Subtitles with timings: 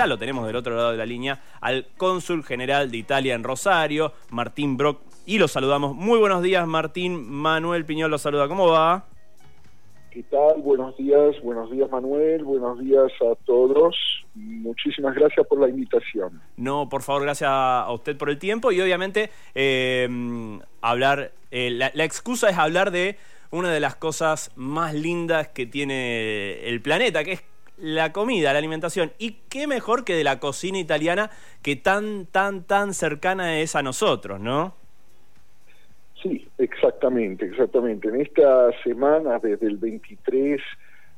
[0.00, 3.44] ya lo tenemos del otro lado de la línea, al cónsul general de Italia en
[3.44, 5.94] Rosario, Martín Brock, y lo saludamos.
[5.94, 7.30] Muy buenos días, Martín.
[7.30, 8.48] Manuel Piñol lo saluda.
[8.48, 9.04] ¿Cómo va?
[10.10, 10.62] ¿Qué tal?
[10.62, 13.94] Buenos días, buenos días Manuel, buenos días a todos.
[14.34, 16.40] Muchísimas gracias por la invitación.
[16.56, 20.08] No, por favor, gracias a usted por el tiempo y obviamente eh,
[20.80, 23.18] hablar, eh, la, la excusa es hablar de
[23.50, 27.42] una de las cosas más lindas que tiene el planeta, que es
[27.80, 29.12] la comida, la alimentación.
[29.18, 31.30] Y qué mejor que de la cocina italiana
[31.62, 34.74] que tan, tan, tan cercana es a nosotros, ¿no?
[36.22, 38.08] Sí, exactamente, exactamente.
[38.08, 40.60] En esta semana, desde el 23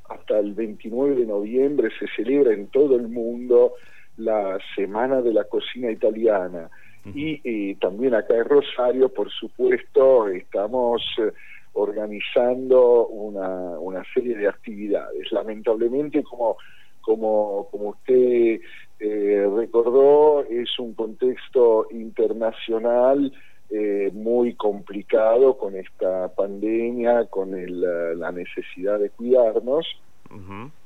[0.08, 3.74] hasta el 29 de noviembre, se celebra en todo el mundo
[4.16, 6.70] la Semana de la Cocina Italiana.
[7.14, 11.32] Y eh, también acá en Rosario, por supuesto, estamos eh,
[11.74, 15.30] organizando una, una serie de actividades.
[15.32, 16.56] Lamentablemente, como,
[17.00, 18.60] como, como usted
[19.00, 23.32] eh, recordó, es un contexto internacional
[23.70, 29.86] eh, muy complicado con esta pandemia, con la necesidad de cuidarnos.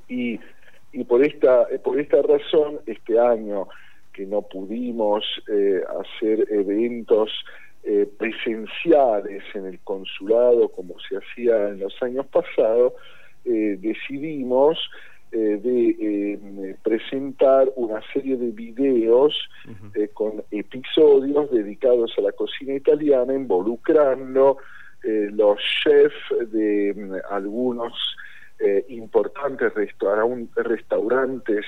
[0.09, 0.39] y,
[0.93, 3.69] y por esta, por esta razón, este año
[4.13, 7.31] que no pudimos eh, hacer eventos
[7.87, 12.93] eh, presenciales en el consulado como se hacía en los años pasados,
[13.45, 14.77] decidimos
[15.33, 19.35] eh, de eh, presentar una serie de videos
[19.95, 24.59] eh, con episodios dedicados a la cocina italiana, involucrando
[25.03, 27.93] los chefs de mm, algunos
[28.89, 29.73] importantes
[30.55, 31.67] restaurantes,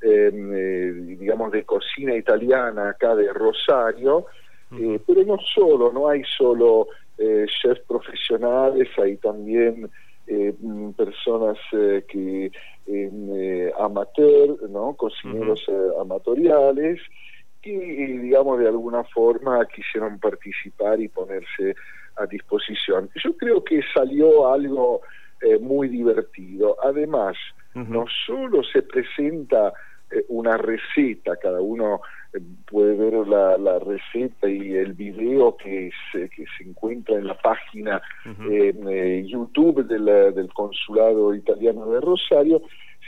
[0.00, 4.26] digamos, de cocina italiana acá de Rosario,
[4.70, 9.90] pero no solo, no hay solo chefs profesionales, hay también
[10.30, 12.52] eh, mm, personas eh, que
[12.86, 14.94] eh, amateur, ¿no?
[14.94, 15.64] cocineros
[15.98, 17.00] amatoriales,
[17.62, 21.74] que digamos de alguna forma quisieron participar y ponerse
[22.16, 23.08] a disposición.
[23.24, 25.00] Yo creo que salió algo
[25.60, 26.76] muy divertido.
[26.82, 27.36] Además,
[27.74, 29.72] no solo se presenta
[30.28, 32.00] una receta, cada uno
[32.70, 38.02] puede ver la, receta y el video que se, que se encuentra en la página
[38.50, 42.62] eh, YouTube del, Consulado Italiano de Rosario,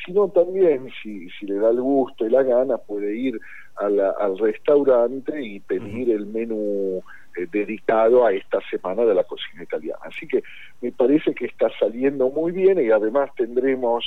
[0.05, 3.39] sino también, si, si le da el gusto y la gana, puede ir
[3.77, 7.03] al restaurante y pedir el menú
[7.37, 10.01] eh, dedicado a esta semana de la cocina italiana.
[10.05, 10.43] Así que
[10.81, 14.05] me parece que está saliendo muy bien y además tendremos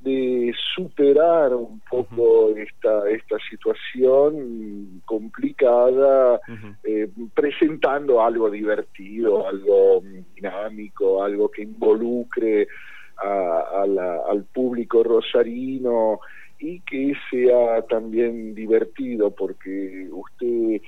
[0.00, 6.40] de superar un poco esta, esta situación complicada,
[6.84, 10.02] eh, presentando algo divertido, algo
[10.34, 12.68] dinámico, algo que involucre
[13.16, 13.82] a,
[14.30, 16.20] al público rosarino
[16.60, 20.80] y que sea también divertido, porque usted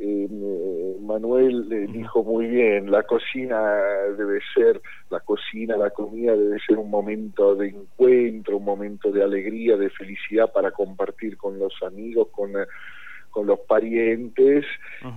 [0.00, 3.60] eh, Manuel le dijo muy bien, la cocina
[4.16, 9.22] debe ser, la cocina, la comida debe ser un momento de encuentro, un momento de
[9.24, 12.52] alegría, de felicidad para compartir con los amigos, con,
[13.30, 14.64] con los parientes.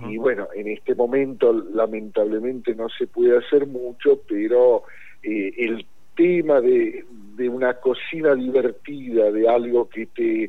[0.08, 4.84] Y bueno, en este momento lamentablemente no se puede hacer mucho, pero
[5.22, 7.04] eh, el tema de,
[7.36, 10.48] de una cocina divertida, de algo que te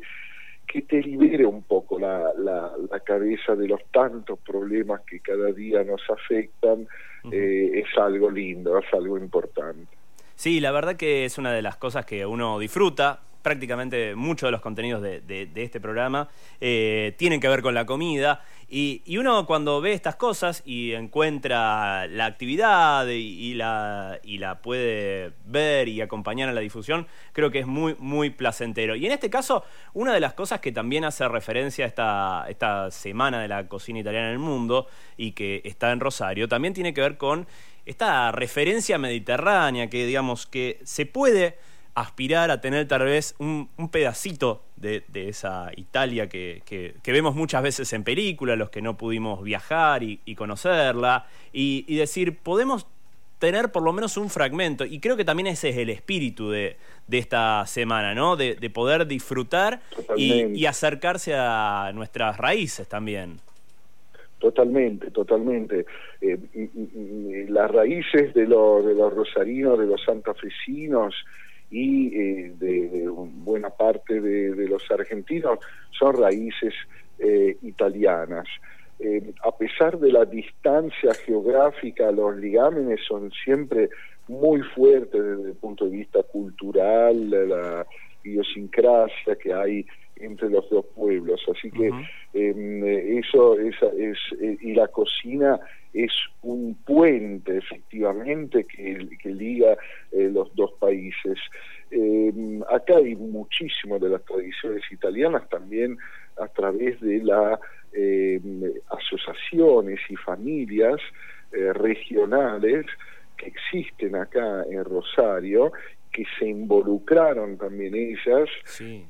[0.66, 1.83] que te libere un poco
[3.14, 6.86] cabeza de los tantos problemas que cada día nos afectan,
[7.30, 9.96] eh, es algo lindo, es algo importante.
[10.34, 14.52] Sí, la verdad que es una de las cosas que uno disfruta, prácticamente muchos de
[14.52, 16.30] los contenidos de, este programa
[16.62, 18.42] eh, tienen que ver con la comida.
[18.70, 25.32] Y, uno cuando ve estas cosas y encuentra la actividad y, la, y la puede
[25.44, 28.96] ver y acompañar a la difusión, creo que es muy, muy placentero.
[28.96, 29.62] Y en este caso,
[29.92, 34.00] una de las cosas que también hace referencia a esta, esta Semana de la Cocina
[34.00, 34.86] Italiana en el Mundo
[35.18, 37.46] y que está en Rosario, también tiene que ver con
[37.84, 41.58] esta referencia mediterránea que digamos que se puede
[41.94, 48.04] aspirar a tener tal vez un, pedacito de, esa Italia que, vemos muchas veces en
[48.04, 52.86] películas, los que no pudimos viajar y, conocerla, y, decir, podemos
[53.38, 54.84] tener por lo menos un fragmento.
[54.84, 56.76] Y creo que también ese es el espíritu de,
[57.10, 58.36] esta semana, ¿no?
[58.36, 59.80] De, poder disfrutar
[60.16, 63.38] y, acercarse a nuestras raíces también.
[64.40, 65.86] Totalmente, totalmente.
[66.20, 71.14] Eh, las raíces de, los, de los rosarinos, de los santafesinos
[71.74, 75.58] y eh, de, buena parte de, los argentinos
[75.90, 76.72] son raíces
[77.18, 78.46] eh, italianas.
[79.42, 83.90] a pesar de la distancia geográfica, los ligámenes son siempre
[84.28, 87.86] muy fuertes desde el punto de vista cultural, la
[88.22, 89.84] idiosincrasia que hay
[90.16, 91.40] entre los dos pueblos.
[91.50, 91.90] Así que
[92.34, 92.84] em,
[93.18, 95.58] eso es, es eh, y la cocina
[95.94, 96.12] es
[96.42, 99.76] un puente efectivamente que, que liga
[100.10, 101.38] eh, los dos países.
[101.90, 105.96] Em, acá hay muchísimo de las tradiciones italianas también
[106.36, 107.60] a través de las
[107.92, 111.00] em, asociaciones y familias
[111.52, 112.86] eh, regionales
[113.36, 115.72] que existen acá en Rosario
[116.14, 118.48] que se involucraron también ellas,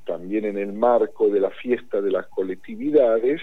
[0.06, 3.42] también en el marco de la fiesta de las colectividades,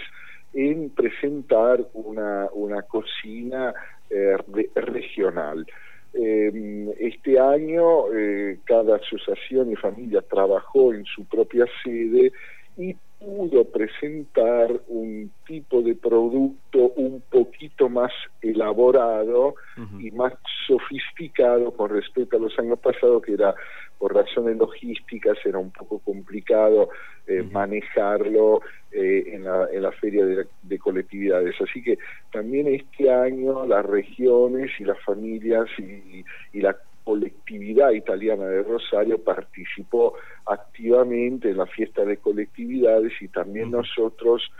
[0.52, 3.74] en presentar una, una cocina
[4.10, 4.36] eh,
[4.74, 5.66] regional.
[6.14, 12.32] Em, este año eh, cada asociación y familia trabajó en su propia sede
[12.76, 19.54] y pudo presentar un tipo de producto un poquito más elaborado
[19.98, 20.34] y más
[20.66, 23.54] sofisticado con respecto a los años pasados, que era
[23.98, 26.88] por razones logísticas, era un poco complicado
[27.28, 28.60] eh, manejarlo
[28.90, 31.54] eh, en, la, en la feria de, colectividades.
[31.60, 31.98] Así que
[32.32, 39.22] también este año las regiones y las familias y, y la colectividad italiana de Rosario
[39.22, 40.14] participó
[40.46, 44.50] activamente en la fiesta de colectividades y también nosotros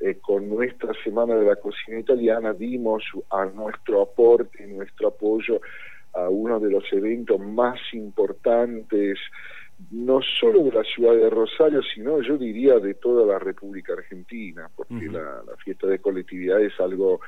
[0.00, 5.60] eh, con nuestra Semana de la Cocina Italiana dimos a nuestro aporte, nuestro apoyo
[6.12, 9.18] a uno de los eventos más importantes
[9.90, 14.70] no solo de la ciudad de Rosario, sino yo diría de toda la República Argentina,
[14.74, 17.20] porque la, la, fiesta de colectividad es algo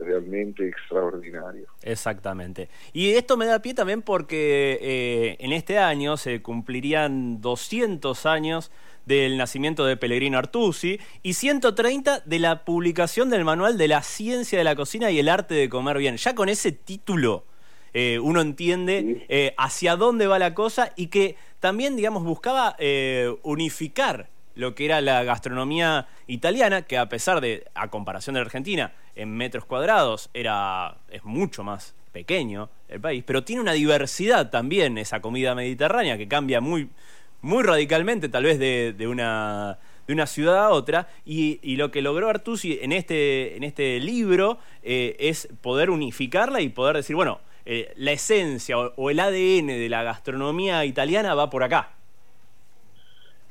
[0.00, 1.66] realmente extraordinario.
[1.82, 2.68] Exactamente.
[2.92, 8.72] Y esto me da pie también porque eh, en este año se cumplirían 200 años
[9.06, 14.58] del nacimiento de Pellegrino Artusi y 130 de la publicación del Manual de la Ciencia
[14.58, 16.16] de la Cocina y el Arte de Comer Bien.
[16.16, 17.44] Ya con ese título
[17.94, 22.76] eh, uno entiende eh, hacia dónde va la cosa y que también, digamos, buscaba
[23.42, 28.46] unificar lo que era la gastronomía italiana, que a pesar de, a comparación de la
[28.46, 34.50] Argentina, en metros cuadrados era, es mucho más pequeño el país, pero tiene una diversidad
[34.50, 36.88] también esa comida mediterránea que cambia muy,
[37.42, 39.78] muy radicalmente tal vez de, de una
[40.10, 41.08] de una ciudad a otra.
[41.24, 46.68] Y, lo que logró Artusi en este, en este libro eh, es poder unificarla y
[46.68, 51.62] poder decir, bueno, eh, la esencia o, el ADN de la gastronomía italiana va por
[51.62, 51.90] acá.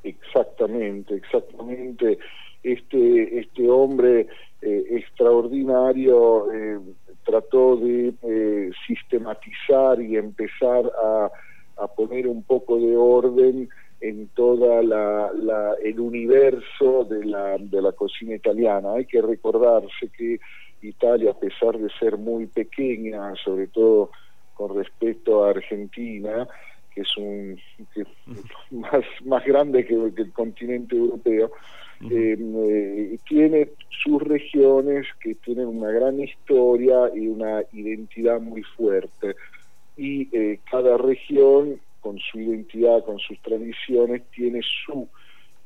[0.03, 2.17] Exactamente, exactamente.
[2.63, 4.27] Este, este hombre
[4.61, 6.79] eh, extraordinario eh,
[7.25, 11.31] trató de sistematizar y empezar a,
[11.77, 13.69] a, poner un poco de orden
[14.01, 18.93] en toda la, la, el universo de la, de la cocina italiana.
[18.93, 20.39] Hay que recordarse que
[20.81, 24.11] Italia, a pesar de ser muy pequeña, sobre todo
[24.53, 26.47] con respecto a Argentina,
[26.93, 27.59] que es un
[28.71, 31.51] más, más grande que, el continente europeo,
[32.09, 39.35] eh, tiene sus regiones que tienen una gran historia y una identidad muy fuerte.
[39.97, 45.09] Y eh, cada región, con su identidad, con sus tradiciones, tiene su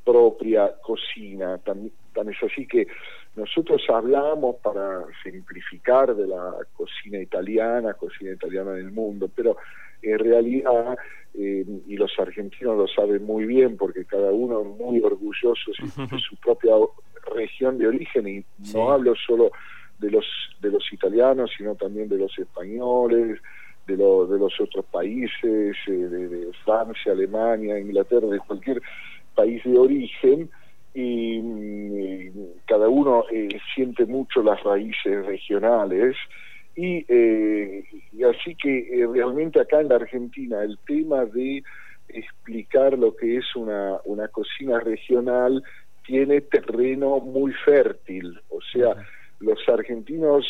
[0.04, 1.60] propia cocina.
[1.60, 2.88] Tan, tan es así que
[3.36, 9.58] nosotros hablamos para simplificar de la cocina italiana, cocina italiana del mundo, pero
[10.04, 10.98] en realidad,
[11.34, 16.20] eh, y los argentinos lo saben muy bien porque cada uno es muy orgulloso de
[16.20, 16.74] su propia
[17.36, 19.52] región de origen y no hablo solo
[20.00, 20.26] de los
[20.62, 23.40] de los italianos sino también de los españoles
[23.88, 28.82] de, de los otros países eh, de, Francia Alemania Inglaterra de cualquier
[29.36, 30.50] país de origen
[30.94, 36.16] y, mm, cada uno eh, siente mucho las raíces regionales.
[36.76, 41.64] Y, eh, y así que eh, realmente acá en la Argentina el tema de
[42.10, 45.64] explicar lo que es una, una cocina regional
[46.06, 48.96] tiene terreno muy fértil, o sea,
[49.40, 50.46] los argentinos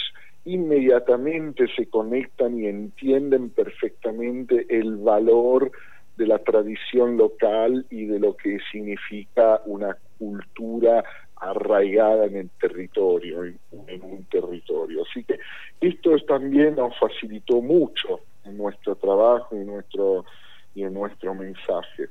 [0.45, 5.71] inmediatamente se conectan y entienden perfectamente el valor
[6.17, 11.03] de la tradición local y de lo que significa una cultura
[11.36, 13.60] arraigada en el territorio, en,
[14.03, 15.03] un territorio.
[15.10, 15.39] Así que
[15.82, 20.25] esto también nos facilitó mucho en nuestro trabajo y nuestro
[20.75, 22.10] y en nuestro mensaje.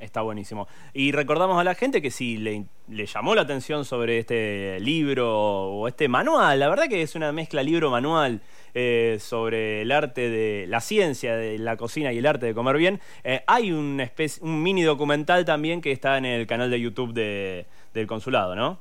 [0.00, 0.68] Está buenísimo.
[0.92, 5.28] Y recordamos a la gente que si le, le, llamó la atención sobre este libro
[5.28, 8.42] o este manual, la verdad que es una mezcla libro-manual
[8.74, 12.76] eh, sobre el arte de la ciencia de la cocina y el arte de comer
[12.76, 14.02] bien, eh, hay un,
[14.42, 18.78] un mini documental también que está en el canal de YouTube de, del consulado, ¿no?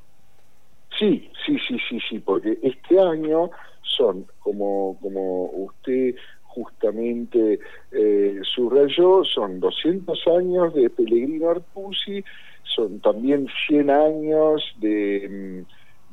[1.00, 3.50] Sí, sí, sí, sí, sí, porque este año
[3.82, 6.15] son, como, como usted
[6.56, 7.60] justamente
[7.92, 12.24] eh, subrayó, son 200 años de Pellegrino Artusi,
[12.64, 15.66] son también 100 años de, mm,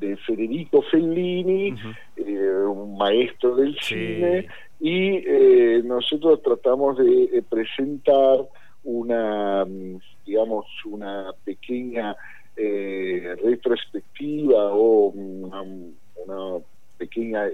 [0.02, 1.74] de Federico Fellini,
[2.16, 4.46] eh, un maestro del cine,
[4.80, 8.40] y eh, nosotros tratamos de eh, presentar
[8.82, 12.16] una, mm, digamos, una pequeña
[12.54, 16.58] retrospectiva o una, una
[16.98, 17.46] pequeña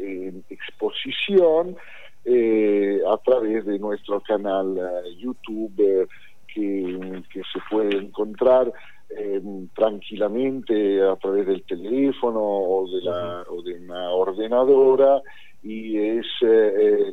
[0.51, 1.77] exposición
[2.31, 6.07] eh, a través de nuestro canal eh, YouTube eh,
[6.53, 8.71] que, se puede encontrar
[9.75, 15.23] tranquilamente a través del teléfono o de, la, o de una ordenadora
[15.63, 16.27] y es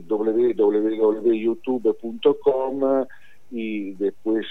[0.05, 3.05] www.youtube.com
[3.51, 4.45] y después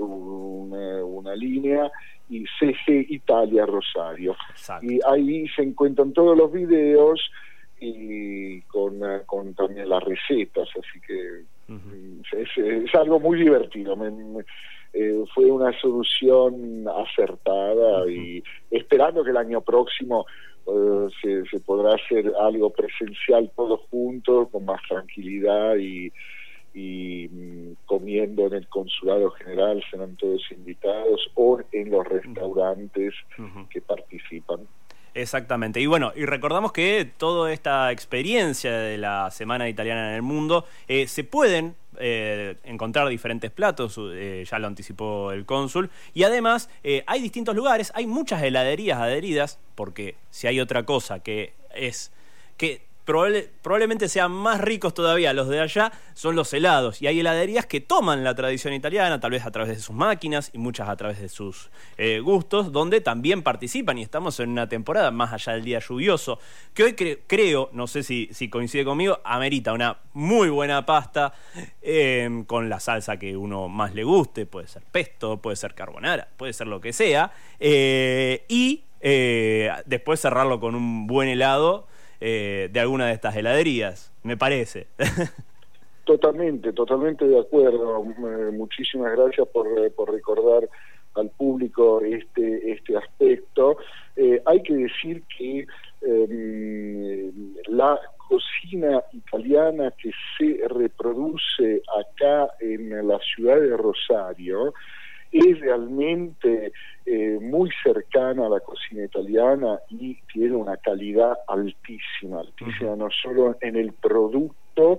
[0.00, 1.88] una, una, línea
[2.28, 4.34] y CG Italia Rosario.
[4.82, 7.20] Y ahí se encuentran todos los videos
[7.80, 13.96] y con, eh, con también las recetas, así que mm, es, algo muy divertido.
[14.92, 20.26] Eh, fue una solución acertada y esperando que el año próximo
[20.66, 26.10] eh, se, se, podrá hacer algo presencial todos juntos, con más tranquilidad y,
[26.74, 33.14] y mm, comiendo en el consulado general serán todos invitados o en los restaurantes
[33.70, 34.60] que participan.
[35.14, 35.80] Exactamente.
[35.80, 40.64] Y bueno, y recordamos que toda esta experiencia de la Semana Italiana en el Mundo
[40.86, 46.70] eh, se pueden eh, encontrar diferentes platos, eh, ya lo anticipó el cónsul, y además
[47.06, 52.12] hay distintos lugares, hay muchas heladerías adheridas, porque si hay otra cosa que es
[52.56, 57.00] que probablemente sean más ricos todavía los de allá, son los helados.
[57.00, 60.50] Y hay heladerías que toman la tradición italiana, tal vez a través de sus máquinas
[60.52, 63.96] y muchas a través de sus eh, gustos, donde también participan.
[63.96, 66.38] Y estamos en una temporada, más allá del día lluvioso,
[66.74, 71.32] que hoy creo, no sé si, coincide conmigo, amerita una muy buena pasta
[71.80, 74.44] em, con la salsa que uno más le guste.
[74.44, 77.32] Puede ser pesto, puede ser carbonara, puede ser lo que sea.
[77.58, 81.86] Eh, y eh, después cerrarlo con un buen helado
[82.20, 84.86] eh, de alguna de estas heladerías, me parece.
[86.04, 88.02] Totalmente, totalmente de acuerdo.
[88.02, 90.66] Eh, muchísimas gracias por, eh, por, recordar
[91.16, 93.76] al público este, este aspecto.
[94.46, 95.66] hay que decir que
[96.00, 104.72] em, la cocina italiana que se reproduce acá en la ciudad de Rosario
[105.32, 106.72] es realmente
[107.06, 113.56] eh, muy cercana a la cocina italiana y tiene una calidad altísima, altísima no solo
[113.60, 114.98] en el producto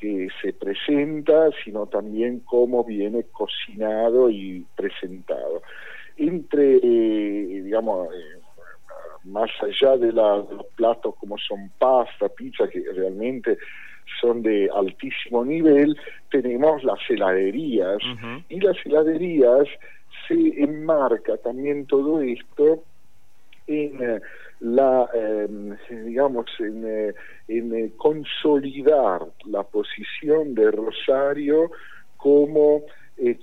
[0.00, 5.62] que se presenta, sino también cómo viene cocinado y presentado.
[6.16, 8.40] Entre, eh, digamos, eh,
[9.24, 13.58] más allá de, la, de, los platos como son pasta, pizza, que realmente
[14.20, 15.96] son de altísimo nivel,
[16.30, 17.98] tenemos las heladerías
[18.48, 19.68] y las heladerías
[20.26, 22.82] se enmarca también todo esto
[23.66, 24.20] en eh,
[24.60, 27.14] la em, digamos en, eh,
[27.48, 31.70] en eh, consolidar la posición de Rosario
[32.16, 32.82] como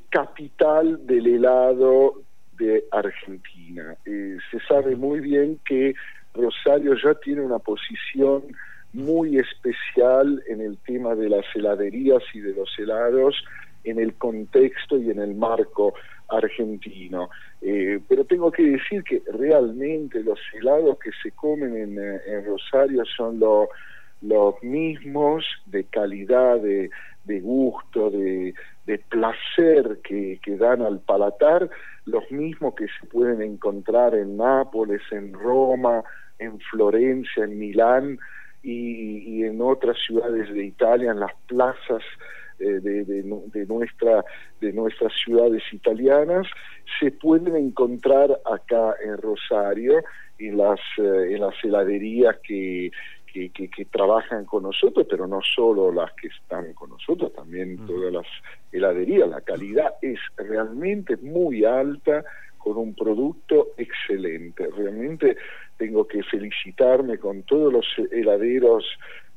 [0.09, 2.21] capital del helado
[2.57, 3.95] de Argentina.
[4.03, 5.93] se sabe muy bien que
[6.33, 8.43] Rosario ya tiene una posición
[8.97, 13.35] muy especial en el tema de las heladerías y de los helados
[13.83, 15.93] en el contexto y en el marco
[16.29, 17.29] argentino.
[17.61, 23.05] Eh, pero tengo que decir que realmente los helados que se comen en, eh, Rosario
[23.05, 26.89] son los mismos de calidad, de,
[27.41, 28.55] gusto, de,
[29.09, 31.69] placer que, que, dan al palatar,
[32.05, 36.03] los mismos que se pueden encontrar en Nápoles, en Roma,
[36.39, 38.19] en Florencia, en Milán,
[38.69, 42.03] y, en otras ciudades de Italia, en las plazas
[42.59, 44.25] eh, de, de, nuestra,
[44.59, 46.47] de nuestras ciudades italianas,
[46.99, 50.03] se pueden encontrar acá en Rosario,
[50.37, 52.91] en las, eh, en las heladerías que,
[53.31, 58.11] que, que, trabajan con nosotros, pero no solo las que están con nosotros, también todas
[58.11, 58.25] las
[58.71, 59.29] heladerías.
[59.29, 62.25] La calidad es realmente muy alta
[62.67, 64.67] con un producto excelente.
[64.75, 65.37] Realmente
[65.77, 68.85] tengo que felicitarme con todos los heladeros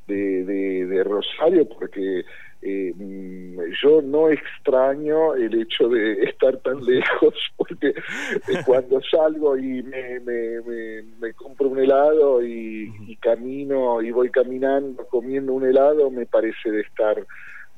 [0.08, 2.24] de, de, Rosario porque
[2.62, 9.56] eh, mm, yo no extraño el hecho de estar tan lejos, porque eh, cuando salgo
[9.56, 16.26] y me, me, compro un helado y, camino y voy caminando comiendo un helado, me
[16.26, 17.24] parece de estar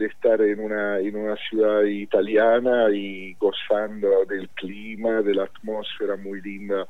[0.02, 6.16] de estar en una en una ciudad italiana y gozando del clima, de la atmósfera
[6.16, 6.87] muy linda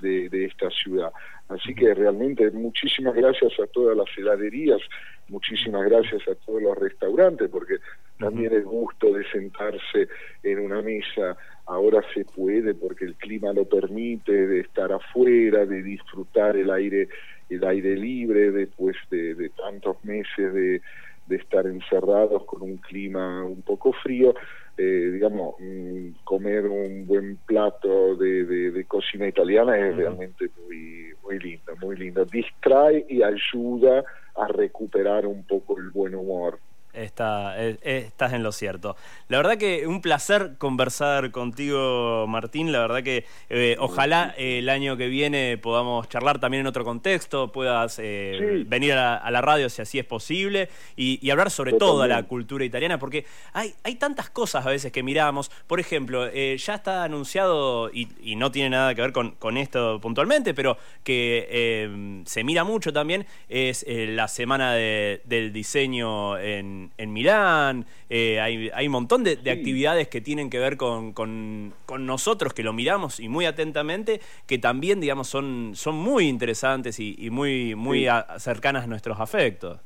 [0.00, 1.12] de, de esta ciudad.
[1.48, 4.80] Así que realmente muchísimas gracias a todas las heladerías,
[5.28, 7.76] muchísimas gracias a todos los restaurantes, porque
[8.18, 10.08] también el gusto de sentarse
[10.42, 11.36] en una mesa
[11.66, 17.08] ahora se puede porque el clima lo permite, de estar afuera, de disfrutar el aire,
[17.48, 20.82] el aire libre después de tantos meses de
[21.28, 24.34] de estar encerrados con un clima un poco frío,
[24.76, 31.38] eh, digamos, mm, comer un buen plato de, de, cocina italiana es realmente muy, muy
[31.38, 32.24] lindo, muy lindo.
[32.24, 34.04] Distrae y ayuda
[34.36, 36.60] a recuperar un poco el buen humor.
[36.92, 38.96] Está, estás en lo cierto.
[39.28, 42.72] La verdad que un placer conversar contigo, Martín.
[42.72, 47.52] La verdad que eh, ojalá el año que viene podamos charlar también en otro contexto,
[47.52, 52.22] puedas eh, venir a la, radio si así es posible y, hablar sobre toda la
[52.22, 55.50] cultura italiana, porque hay, hay tantas cosas a veces que miramos.
[55.66, 60.00] Por ejemplo, eh, ya está anunciado, y, no tiene nada que ver con, con esto
[60.00, 67.86] puntualmente, pero que se mira mucho también, es la semana del diseño en en, Milán,
[68.10, 72.62] eh, hay, hay, un montón de, actividades que tienen que ver con, con, nosotros, que
[72.62, 78.06] lo miramos y muy atentamente, que también, digamos, son, son muy interesantes y, muy, muy
[78.38, 79.80] cercanas a nuestros afectos.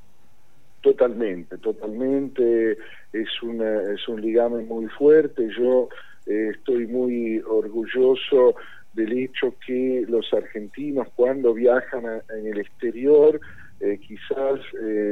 [0.80, 2.76] Totalmente, totalmente.
[3.12, 5.48] Es, una, es un ligame muy fuerte.
[5.56, 5.88] Yo
[6.26, 8.56] eh, estoy muy orgulloso
[8.92, 12.04] del hecho que los argentinos cuando viajan
[12.36, 13.40] en el exterior,
[13.80, 14.60] eh, quizás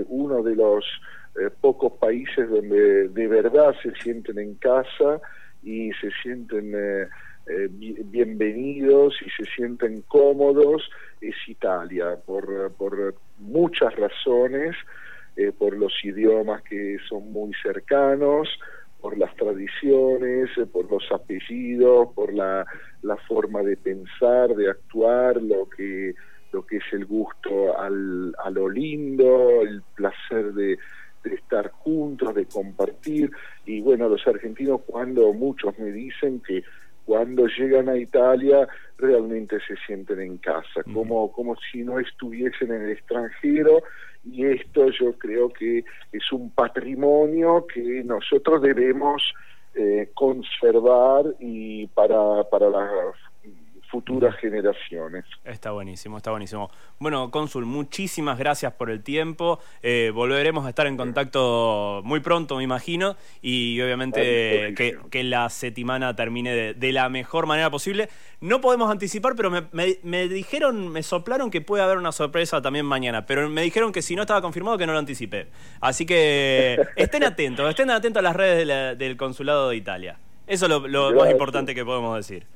[0.09, 0.85] uno de los
[1.39, 5.21] eh, pocos países donde de verdad se sienten en casa
[5.63, 7.09] y se sienten eh,
[7.47, 10.91] eh, bienvenidos y se sienten cómodos
[11.21, 14.75] es Italia, por, por muchas razones,
[15.59, 18.49] por los idiomas que son muy cercanos,
[19.01, 22.67] por las tradiciones, por los apellidos, por la,
[23.03, 26.15] la forma de pensar, de actuar, lo que
[26.53, 30.79] lo que es el gusto al, a lo lindo, el placer de,
[31.25, 33.31] de estar juntos, de compartir.
[33.67, 36.63] Y bueno, los argentinos cuando muchos me dicen que
[37.05, 42.83] cuando llegan a Italia realmente se sienten en casa, como, como si no estuviesen en
[42.83, 43.83] el extranjero
[44.25, 49.35] y esto yo creo que es un patrimonio que nosotros debemos
[49.75, 52.89] eh, conservar y para, para la
[53.91, 55.25] futuras generaciones.
[55.45, 56.71] Está buenísimo, está buenísimo.
[56.99, 59.59] Bueno, Cónsul, muchísimas gracias por el tiempo.
[59.83, 66.17] Eh, volveremos a estar en contacto muy pronto, me imagino, y obviamente que, la setimana
[66.17, 68.09] termine de, la mejor manera posible.
[68.41, 73.27] No podemos anticipar, pero me, dijeron, me soplaron que puede haber una sorpresa también mañana,
[73.27, 75.49] pero me dijeron que si no estaba confirmado que no lo anticipé.
[75.81, 80.19] Así que estén atentos, estén atentos a las redes del Consulado de Italia.
[80.47, 82.47] Eso es lo más importante que podemos decir.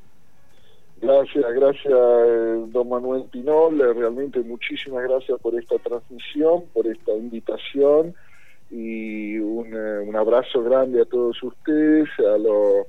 [1.01, 3.81] Gracias, gracias, eh, don Manuel Pinol.
[3.81, 8.15] Eh, realmente muchísimas gracias por esta transmisión, por esta invitación
[8.71, 12.87] y un, eh, abrazo grande a todos ustedes, a lo,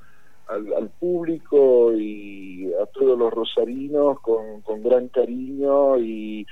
[0.48, 6.46] al, público y a todos los rosarinos con, gran cariño y,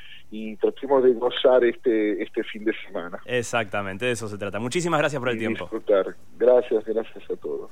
[0.60, 3.20] tratemos de gozar este, este fin de semana.
[3.26, 4.60] Exactamente, de eso se trata.
[4.60, 5.66] Muchísimas gracias por el tiempo.
[5.66, 6.16] Disfrutar.
[6.38, 7.70] Gracias, gracias a todos.